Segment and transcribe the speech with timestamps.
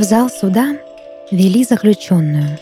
[0.00, 0.78] В зал суда
[1.30, 2.58] вели заключенную.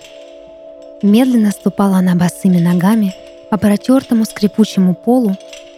[1.03, 3.15] Медленно ступала она босыми ногами
[3.49, 5.37] по протертому скрипучему полу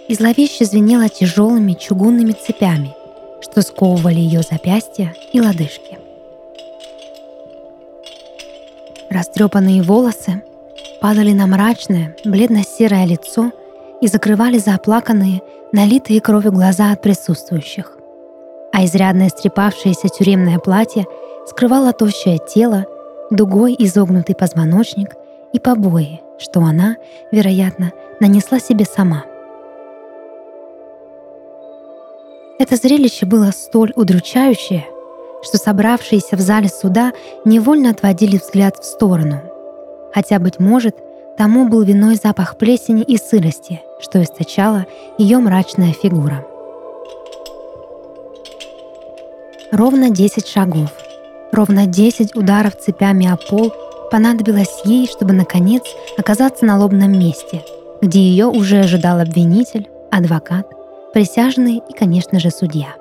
[0.08, 2.96] и зловеще звенела тяжелыми чугунными цепями,
[3.42, 5.98] что сковывали ее запястья и лодыжки.
[9.10, 10.42] Растрепанные волосы
[11.02, 13.52] падали на мрачное, бледно-серое лицо
[14.00, 15.42] и закрывали заплаканные,
[15.72, 17.98] налитые кровью глаза от присутствующих.
[18.72, 21.04] А изрядно истрепавшееся тюремное платье
[21.50, 22.86] скрывало тощее тело,
[23.30, 25.16] дугой изогнутый позвоночник
[25.52, 26.96] и побои, что она,
[27.32, 29.24] вероятно, нанесла себе сама.
[32.58, 34.86] Это зрелище было столь удручающее,
[35.42, 37.12] что собравшиеся в зале суда
[37.44, 39.40] невольно отводили взгляд в сторону.
[40.14, 40.96] Хотя, быть может,
[41.36, 44.86] тому был виной запах плесени и сырости, что источала
[45.18, 46.44] ее мрачная фигура.
[49.72, 50.90] Ровно 10 шагов,
[51.52, 53.72] ровно 10 ударов цепями о пол
[54.10, 55.82] понадобилось ей, чтобы, наконец,
[56.18, 57.62] оказаться на лобном месте,
[58.02, 60.66] где ее уже ожидал обвинитель, адвокат,
[61.12, 62.94] присяжный и, конечно же, судья.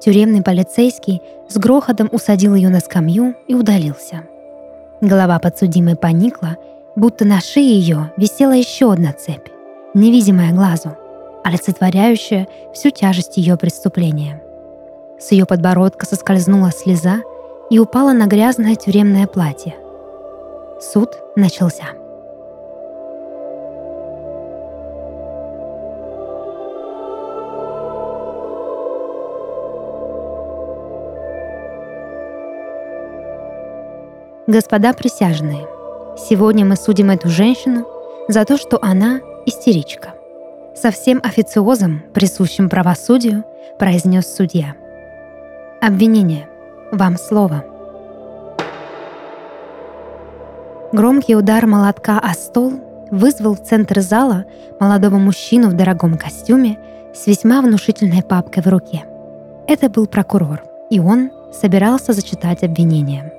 [0.00, 4.24] Тюремный полицейский с грохотом усадил ее на скамью и удалился.
[5.00, 6.56] Голова подсудимой поникла,
[6.94, 9.48] будто на шее ее висела еще одна цепь,
[9.94, 10.96] невидимая глазу,
[11.42, 14.43] олицетворяющая всю тяжесть ее преступления.
[15.18, 17.22] С ее подбородка соскользнула слеза
[17.70, 19.74] и упала на грязное тюремное платье.
[20.80, 21.84] Суд начался.
[34.46, 35.66] Господа присяжные,
[36.18, 37.86] сегодня мы судим эту женщину
[38.28, 40.12] за то, что она истеричка.
[40.74, 43.44] Со всем официозом, присущим правосудию,
[43.78, 44.74] произнес судья.
[45.86, 46.48] Обвинение.
[46.92, 47.62] Вам слово.
[50.92, 52.72] Громкий удар молотка о стол
[53.10, 54.46] вызвал в центр зала
[54.80, 56.78] молодого мужчину в дорогом костюме
[57.12, 59.04] с весьма внушительной папкой в руке.
[59.66, 63.30] Это был прокурор, и он собирался зачитать обвинение.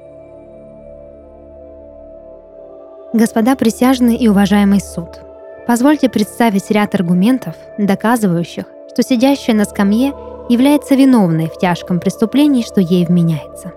[3.11, 5.19] Господа присяжные и уважаемый суд,
[5.65, 10.13] позвольте представить ряд аргументов, доказывающих, что сидящая на скамье
[10.49, 13.73] является виновной в тяжком преступлении, что ей вменяется.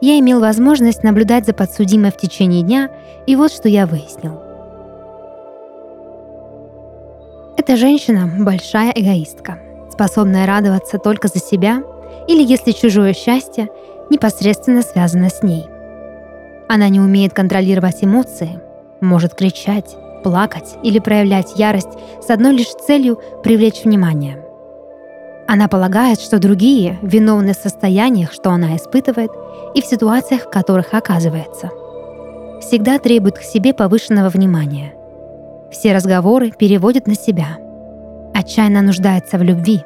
[0.00, 2.90] Я имел возможность наблюдать за подсудимой в течение дня,
[3.26, 4.40] и вот что я выяснил.
[7.56, 9.58] Эта женщина– большая эгоистка,
[9.90, 11.82] способная радоваться только за себя
[12.28, 13.68] или, если чужое счастье,
[14.10, 15.64] непосредственно связано с ней.
[16.68, 18.60] Она не умеет контролировать эмоции,
[19.00, 24.43] может кричать, плакать или проявлять ярость с одной лишь целью привлечь внимание.
[25.46, 29.30] Она полагает, что другие виновны в состояниях, что она испытывает,
[29.74, 31.70] и в ситуациях, в которых оказывается.
[32.60, 34.94] Всегда требует к себе повышенного внимания.
[35.70, 37.58] Все разговоры переводят на себя.
[38.32, 39.82] Отчаянно нуждается в любви.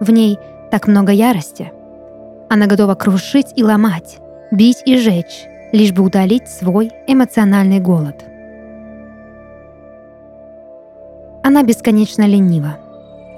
[0.00, 0.38] В ней
[0.70, 1.70] так много ярости.
[2.48, 4.18] Она готова крушить и ломать,
[4.50, 8.24] бить и жечь, лишь бы утолить свой эмоциональный голод.
[11.42, 12.78] Она бесконечно ленива.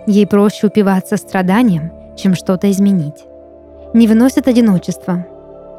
[0.07, 3.25] Ей проще упиваться страданием, чем что-то изменить.
[3.95, 5.27] Не выносит одиночество.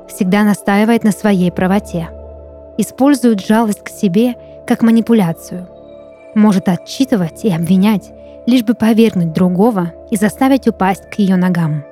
[0.07, 2.09] Всегда настаивает на своей правоте.
[2.77, 5.67] Использует жалость к себе как манипуляцию.
[6.33, 8.11] Может отчитывать и обвинять,
[8.45, 11.85] лишь бы повергнуть другого и заставить упасть к ее ногам.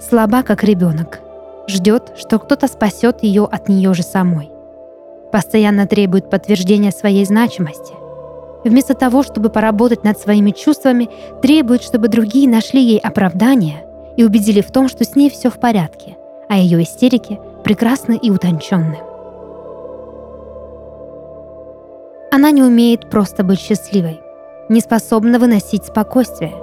[0.00, 1.20] Слаба, как ребенок,
[1.68, 4.50] ждет, что кто-то спасет ее от нее же самой.
[5.30, 7.94] Постоянно требует подтверждения своей значимости.
[8.64, 11.08] Вместо того, чтобы поработать над своими чувствами,
[11.40, 13.84] требует, чтобы другие нашли ей оправдание
[14.16, 16.16] и убедили в том, что с ней все в порядке,
[16.48, 18.98] а ее истерики прекрасны и утонченны.
[22.32, 24.20] Она не умеет просто быть счастливой,
[24.68, 26.54] не способна выносить спокойствие,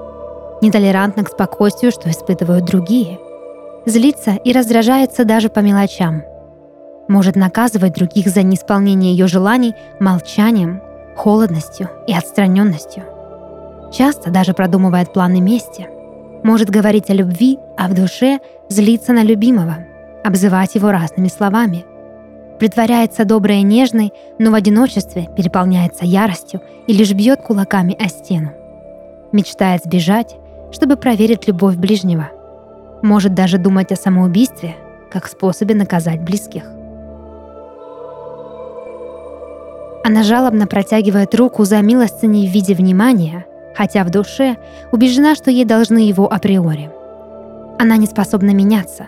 [0.61, 3.19] нетолерантна к спокойствию, что испытывают другие–
[3.87, 6.23] злится и раздражается даже по мелочам.
[7.07, 10.81] Может наказывать других за неисполнение ее желаний молчанием,
[11.17, 13.03] холодностью и отстраненностью.
[13.91, 15.87] Часто даже продумывает планы мести.
[16.43, 19.77] Может говорить о любви, а в душе злиться на любимого,
[20.23, 21.85] обзывать его разными словами.
[22.59, 28.51] Притворяется доброй и нежной, но в одиночестве переполняется яростью и лишь бьет кулаками о стену.
[29.31, 30.35] Мечтает сбежать,
[30.71, 32.29] чтобы проверить любовь ближнего–
[33.01, 34.75] может даже думать о самоубийстве
[35.11, 36.63] как способе наказать близких.
[40.07, 43.45] Она жалобно протягивает руку за милостыней в виде внимания,
[43.75, 44.55] хотя в душе
[44.93, 46.89] убеждена, что ей должны его априори.
[47.77, 49.07] Она не способна меняться.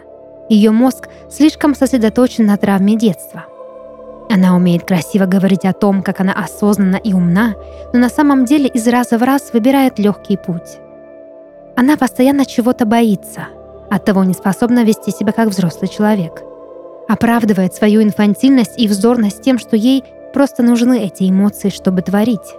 [0.49, 3.45] Ее мозг слишком сосредоточен на травме детства.
[4.29, 7.53] Она умеет красиво говорить о том, как она осознанна и умна,
[7.93, 10.79] но на самом деле из раза в раз выбирает легкий путь.
[11.77, 13.47] Она постоянно чего-то боится,
[13.89, 16.43] оттого не способна вести себя как взрослый человек.
[17.07, 20.03] Оправдывает свою инфантильность и вздорность тем, что ей
[20.33, 22.55] просто нужны эти эмоции, чтобы творить.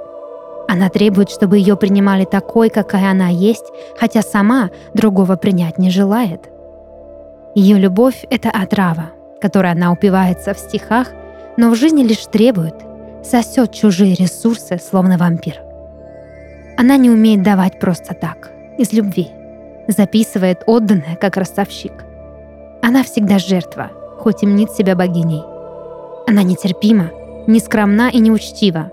[0.69, 3.64] Она требует, чтобы ее принимали такой, какая она есть,
[3.99, 6.49] хотя сама другого принять не желает.
[7.55, 11.08] Ее любовь— это отрава, которой она упивается в стихах,
[11.56, 12.76] но в жизни лишь требует,
[13.25, 15.61] сосет чужие ресурсы, словно вампир.
[16.76, 19.28] Она не умеет давать просто так, из любви,
[19.88, 22.05] записывает отданное, как ростовщик.
[22.82, 25.43] Она всегда жертва, хоть и мнит себя богиней.
[26.26, 27.11] Она нетерпима,
[27.52, 28.91] нескромна и неучтива.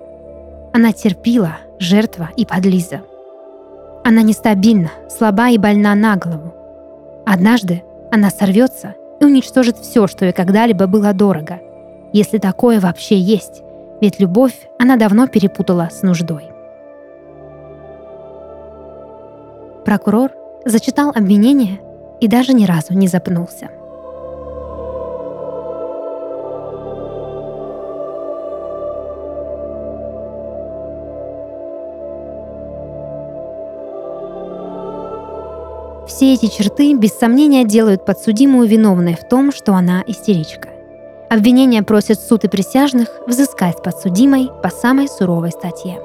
[0.74, 3.02] Она терпила, жертва и подлиза.
[4.04, 6.54] Она нестабильна, слаба и больна на голову.
[7.26, 11.60] Однажды она сорвется и уничтожит все, что ей когда-либо было дорого,
[12.14, 13.64] если такое вообще есть,
[14.00, 16.46] ведь любовь она давно перепутала с нуждой.
[19.84, 20.32] Прокурор
[20.66, 21.80] зачитал обвинение
[22.20, 23.70] и даже ни разу не запнулся.
[36.18, 40.70] Все эти черты без сомнения делают подсудимую виновной в том, что она истеричка.
[41.30, 46.00] Обвинение просит суд и присяжных взыскать подсудимой по самой суровой статье.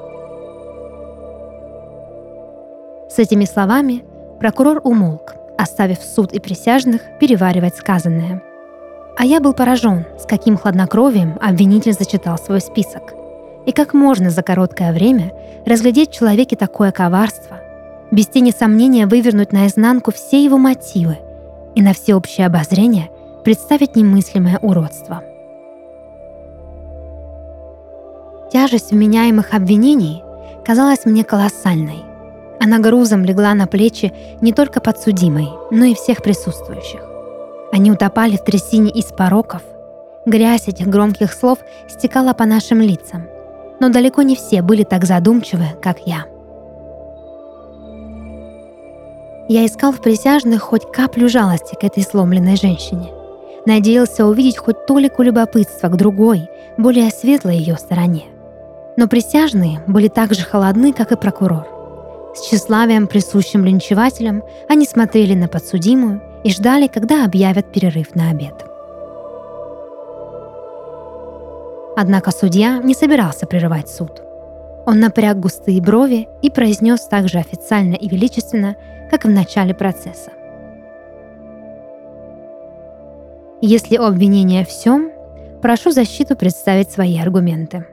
[3.09, 4.05] С этими словами
[4.38, 8.43] прокурор умолк, оставив суд и присяжных переваривать сказанное.
[9.17, 13.15] А я был поражен, с каким хладнокровием обвинитель зачитал свой список.
[13.65, 15.32] И как можно за короткое время
[15.65, 17.62] разглядеть в человеке такое коварство,
[18.12, 21.19] без тени сомнения вывернуть наизнанку все его мотивы
[21.75, 23.11] и на всеобщее обозрение
[23.43, 25.25] представить немыслимое уродство.
[28.53, 30.23] Тяжесть вменяемых обвинений
[30.64, 32.05] казалась мне колоссальной.
[32.61, 34.12] Она грузом легла на плечи
[34.43, 37.00] не только подсудимой, но и всех присутствующих.
[37.73, 39.62] Они утопали в трясине из пороков.
[40.26, 41.58] Грязь этих громких слов
[41.88, 43.26] стекала по нашим лицам.
[43.81, 46.26] Но далеко не все были так задумчивы, как я.
[49.49, 53.11] Я искал в присяжных хоть каплю жалости к этой сломленной женщине.
[53.67, 56.49] Надеялся увидеть хоть толику любопытства к другой,
[56.79, 58.25] более светлой ее стороне.
[58.97, 61.67] Но присяжные были так же холодны, как и прокурор.
[62.35, 68.55] С тщеславием, присущим линчевателям, они смотрели на подсудимую и ждали, когда объявят перерыв на обед.
[71.97, 74.23] Однако судья не собирался прерывать суд.
[74.87, 78.77] Он напряг густые брови и произнес так же официально и величественно,
[79.12, 80.31] как в начале процесса.
[83.60, 85.10] Если у обвинения все,
[85.60, 87.84] прошу защиту представить свои аргументы.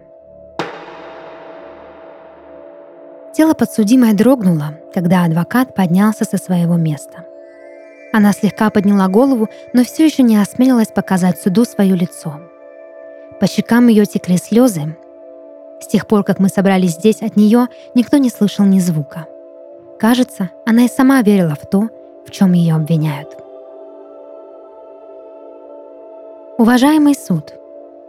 [3.33, 7.25] Тело подсудимой дрогнуло, когда адвокат поднялся со своего места.
[8.13, 12.39] Она слегка подняла голову, но все еще не осмелилась показать суду свое лицо.
[13.41, 14.95] По щекам ее текли слезы.
[15.81, 19.27] С тех пор, как мы собрались здесь, от нее никто не слышал ни звука–
[19.99, 21.89] Кажется, она и сама верила в то,
[22.25, 23.35] в чем ее обвиняют.
[26.57, 27.53] Уважаемый суд,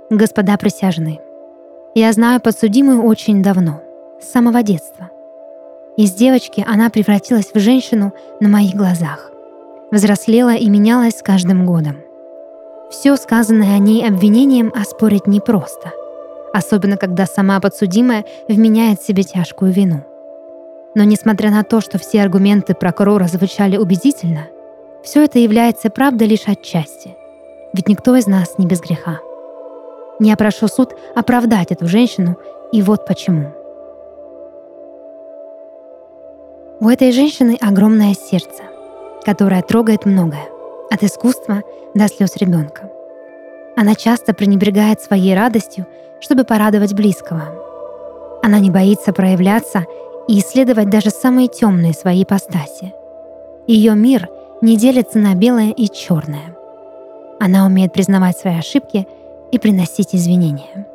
[0.08, 1.20] господа присяжные,
[1.96, 3.80] я знаю подсудимую очень давно,
[4.20, 5.10] с самого детства.
[5.96, 9.32] Из девочки она превратилась в женщину на моих глазах,
[9.90, 11.96] взрослела и менялась с каждым годом.
[12.90, 15.90] Все сказанное о ней обвинением оспорить непросто,
[16.52, 20.04] особенно когда сама подсудимая вменяет себе тяжкую вину.
[20.94, 24.48] Но несмотря на то, что все аргументы прокурора звучали убедительно,
[25.02, 27.16] все это является правдой лишь отчасти.
[27.72, 29.20] Ведь никто из нас не без греха.
[30.18, 32.36] Я прошу суд оправдать эту женщину,
[32.72, 33.52] и вот почему.
[36.80, 38.62] У этой женщины огромное сердце,
[39.24, 40.48] которое трогает многое,
[40.90, 41.62] от искусства
[41.94, 42.90] до слез ребенка.
[43.76, 45.86] Она часто пренебрегает своей радостью,
[46.20, 47.42] чтобы порадовать близкого.
[48.42, 49.84] Она не боится проявляться
[50.30, 52.94] и исследовать даже самые темные свои ипостаси.
[53.66, 54.28] Ее мир
[54.62, 56.56] не делится на белое и черное.
[57.40, 59.08] Она умеет признавать свои ошибки
[59.50, 60.86] и приносить извинения.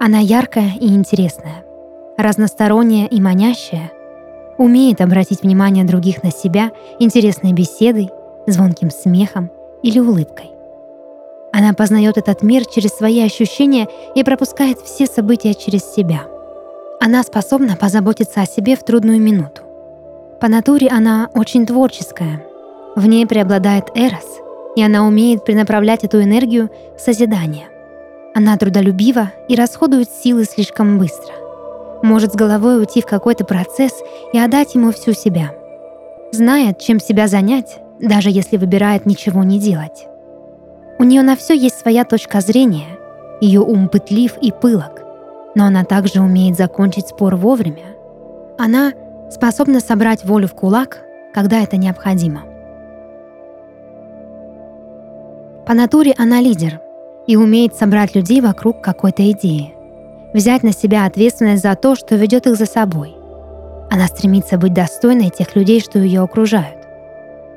[0.00, 1.66] Она яркая и интересная,
[2.16, 3.92] разносторонняя и манящая,
[4.56, 8.08] умеет обратить внимание других на себя интересной беседой,
[8.46, 9.50] звонким смехом
[9.82, 10.55] или улыбкой.
[11.56, 16.24] Она познает этот мир через свои ощущения и пропускает все события через себя.
[17.00, 19.62] Она способна позаботиться о себе в трудную минуту.
[20.38, 22.44] По натуре она очень творческая.
[22.94, 24.42] В ней преобладает Эрос,
[24.76, 27.68] и она умеет перенаправлять эту энергию в созидание.
[28.34, 31.32] Она трудолюбива и расходует силы слишком быстро.
[32.02, 33.94] Может с головой уйти в какой-то процесс
[34.34, 35.52] и отдать ему всю себя.
[36.32, 40.06] Знает, чем себя занять, даже если выбирает ничего не делать.
[40.98, 42.98] У нее на все есть своя точка зрения,
[43.40, 45.02] ее ум пытлив и пылок,
[45.54, 47.84] но она также умеет закончить спор вовремя.
[48.58, 48.92] Она
[49.30, 51.02] способна собрать волю в кулак,
[51.34, 52.44] когда это необходимо.
[55.66, 56.80] По натуре она лидер
[57.26, 59.74] и умеет собрать людей вокруг какой-то идеи,
[60.32, 63.16] взять на себя ответственность за то, что ведет их за собой.
[63.90, 66.75] Она стремится быть достойной тех людей, что ее окружают.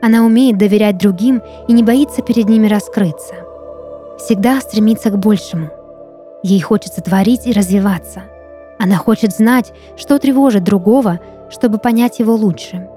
[0.02, 3.36] Она умеет доверять другим и не боится перед ними раскрыться.
[4.18, 5.70] Всегда стремится к большему.
[6.42, 8.24] Ей хочется творить и развиваться.
[8.78, 12.88] Она хочет знать, что тревожит другого, чтобы понять его лучше.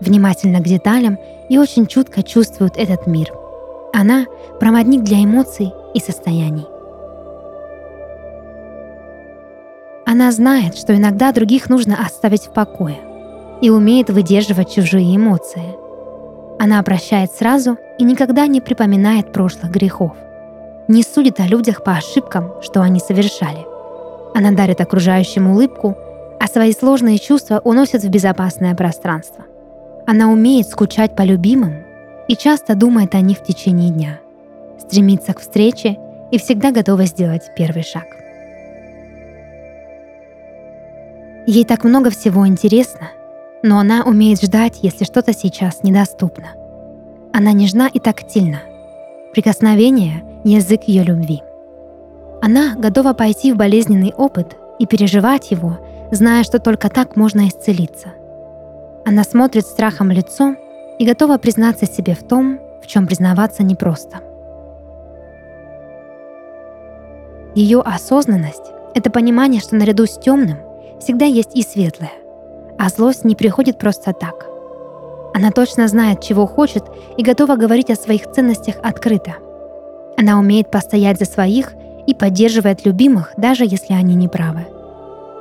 [0.00, 1.18] Внимательно к деталям
[1.48, 3.32] и очень чутко чувствует этот мир.
[3.92, 4.26] Она—
[4.60, 6.66] проводник для эмоций и состояний.
[10.04, 12.98] Она знает, что иногда других нужно оставить в покое
[13.60, 15.76] и умеет выдерживать чужие эмоции—
[16.58, 20.16] она прощает сразу и никогда не припоминает прошлых грехов.
[20.88, 23.66] Не судит о людях по ошибкам, что они совершали.
[24.34, 25.96] Она дарит окружающим улыбку,
[26.40, 29.44] а свои сложные чувства уносит в безопасное пространство.
[30.06, 31.84] Она умеет скучать по любимым
[32.28, 34.20] и часто думает о них в течение дня.
[34.78, 35.98] Стремится к встрече
[36.30, 38.04] и всегда готова сделать первый шаг.
[41.46, 43.10] Ей так много всего интересно,
[43.66, 46.50] но она умеет ждать, если что-то сейчас недоступно.
[47.32, 48.60] Она нежна и тактильна.
[49.32, 51.42] Прикосновение— язык ее любви.
[52.40, 55.78] Она готова пойти в болезненный опыт и переживать его,
[56.12, 58.10] зная, что только так можно исцелиться.
[59.04, 60.54] Она смотрит страхом в лицо
[61.00, 64.18] и готова признаться себе в том, в чем признаваться непросто.
[67.56, 70.58] Ее осознанность— это понимание, что наряду с темным
[71.00, 72.12] всегда есть и светлое—
[72.78, 74.46] а злость не приходит просто так.
[75.34, 76.84] Она точно знает, чего хочет
[77.16, 79.34] и готова говорить о своих ценностях открыто.
[80.16, 81.74] Она умеет постоять за своих
[82.06, 84.66] и поддерживает любимых, даже если они не правы.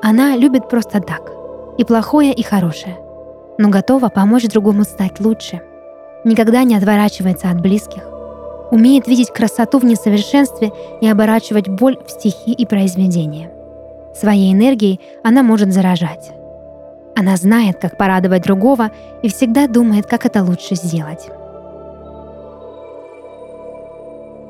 [0.01, 1.31] Она любит просто так,
[1.77, 2.97] и плохое, и хорошее,
[3.57, 5.61] но готова помочь другому стать лучше.
[6.25, 8.03] Никогда не отворачивается от близких,
[8.71, 13.51] умеет видеть красоту в несовершенстве и оборачивать боль в стихи и произведения.
[14.13, 16.31] Своей энергией она может заражать.
[17.15, 18.91] Она знает, как порадовать другого
[19.23, 21.29] и всегда думает, как это лучше сделать.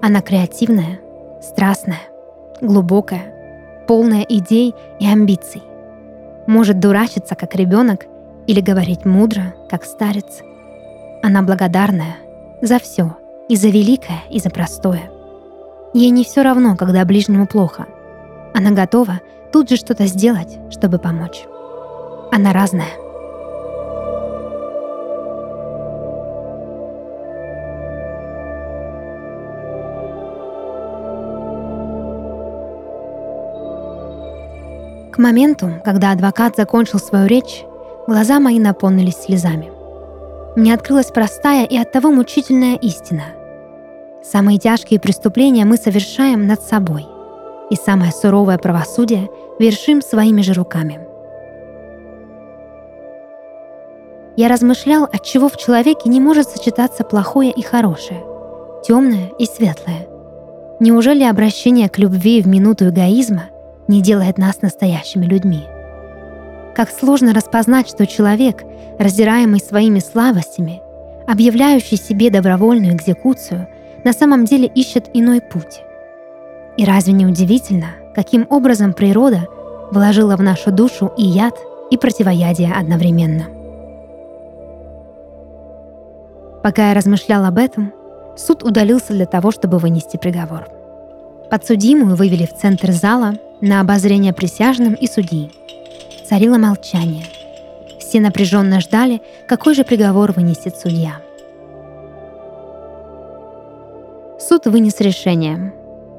[0.02, 1.00] Она креативная,
[1.42, 2.02] страстная,
[2.62, 5.64] глубокая, полная идей и амбиций.
[6.48, 8.06] Может дурачиться, как ребенок,
[8.48, 10.42] или говорить мудро, как старец.
[11.24, 12.18] Она благодарная
[12.62, 13.16] за все,
[13.50, 15.10] и за великое, и за простое.
[15.94, 17.88] Ей не все равно, когда ближнему плохо.
[18.54, 21.46] Она готова тут же что-то сделать, чтобы помочь.
[22.36, 22.84] Она разная.
[35.14, 37.64] К моменту, когда адвокат закончил свою речь,
[38.06, 39.72] глаза мои наполнились слезами.
[40.58, 43.24] Мне открылась простая и оттого мучительная истина.
[44.22, 47.06] Самые тяжкие преступления мы совершаем над собой,
[47.70, 51.00] и самое суровое правосудие вершим своими же руками–
[54.38, 58.22] Я размышлял, от чего в человеке не может сочетаться плохое и хорошее,
[58.86, 60.08] темное и светлое.
[60.82, 63.46] Неужели обращение к любви в минуту эгоизма
[63.88, 65.64] не делает нас настоящими людьми?
[66.76, 68.64] Как сложно распознать, что человек,
[69.00, 70.82] раздираемый своими слабостями,
[71.28, 73.70] объявляющий себе добровольную экзекуцию,
[74.04, 75.82] на самом деле ищет иной путь.
[76.76, 79.48] И разве не удивительно, каким образом природа
[79.92, 81.56] вложила в нашу душу и яд,
[81.90, 83.55] и противоядие одновременно?
[86.66, 87.94] Пока я размышлял об этом,
[88.36, 90.68] суд удалился для того, чтобы вынести приговор.
[91.52, 95.52] Подсудимую вывели в центр зала на обозрение присяжным и судьи.
[96.28, 97.24] Царило молчание.
[98.00, 101.18] Все напряженно ждали, какой же приговор вынесет судья.
[104.40, 105.72] Суд вынес решение.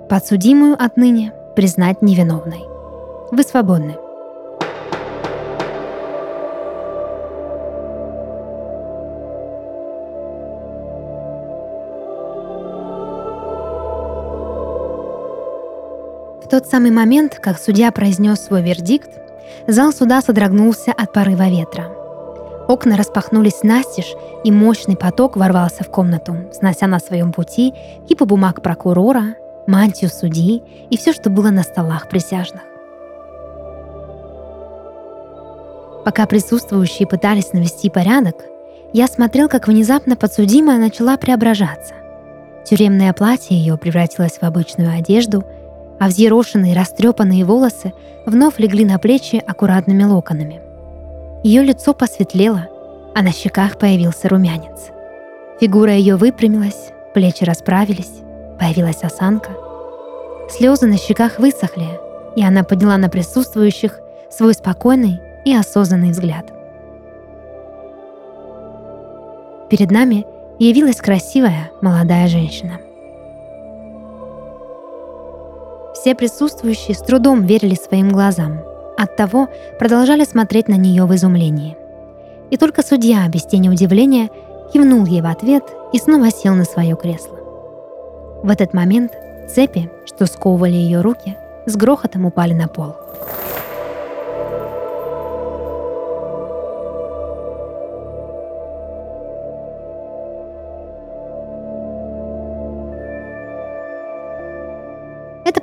[0.09, 2.63] Подсудимую отныне признать невиновной.
[3.33, 3.97] Вы свободны.
[16.47, 19.11] В тот самый момент, как судья произнес свой вердикт,
[19.67, 21.89] зал суда содрогнулся от порыва ветра.
[22.69, 27.75] Окна распахнулись настежь, и мощный поток ворвался в комнату, снося на своем пути
[28.09, 29.35] кипы бумаг прокурора,
[29.67, 32.63] мантию судьи и все, что было на столах присяжных.
[36.05, 38.37] Пока присутствующие пытались навести порядок,
[38.93, 41.95] я смотрел, как внезапно подсудимая начала преображаться.
[42.65, 45.45] Тюремное платье ее превратилось в обычную одежду,
[45.99, 47.93] а взъерошенные растрепанные волосы
[48.27, 50.61] вновь легли на плечи аккуратными локонами.
[51.43, 52.67] Ее лицо посветлело,
[53.15, 54.91] а на щеках появился румянец.
[55.61, 58.21] Фигура ее выпрямилась, плечи расправились,
[58.59, 59.53] появилась осанка.
[60.51, 61.87] Слезы на щеках высохли,
[62.37, 64.01] и она подняла на присутствующих
[64.31, 66.53] свой спокойный и осознанный взгляд.
[69.71, 70.27] Перед нами
[70.59, 72.81] явилась красивая молодая женщина.
[76.07, 78.61] Все присутствующие с трудом верили своим глазам.
[78.97, 81.77] Оттого продолжали смотреть на нее в изумлении.
[82.49, 84.31] И только судья без тени удивления
[84.73, 87.37] кивнул ей в ответ и снова сел на свое кресло.
[88.45, 89.15] В этот момент
[89.49, 91.37] цепи, что сковывали ее руки,
[91.67, 92.95] с грохотом упали на пол.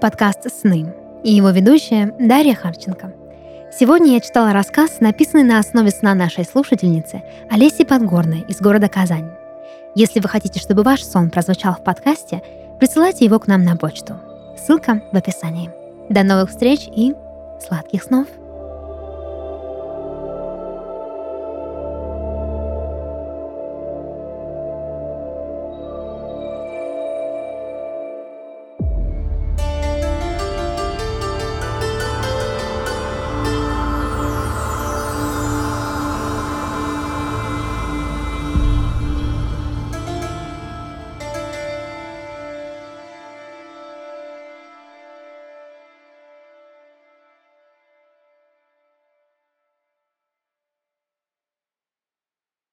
[0.03, 0.93] Подкаст «Сны»
[1.23, 3.13] и его ведущая Дарья Харченко.
[3.71, 9.31] Сегодня я читала рассказ, написанный на основе сна нашей слушательницы Олеси Подгорной из города Казань.
[9.95, 12.43] Если вы хотите, чтобы ваш сон прозвучал в подкасте,
[12.81, 14.19] присылайте его к нам на почту.
[14.57, 15.71] Ссылка в описании.
[16.09, 17.15] До новых встреч и
[17.65, 18.27] сладких снов!